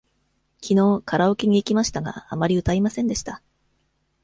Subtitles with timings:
[0.61, 3.43] きのうカラオケに行きましたが、あまり歌いませんでした。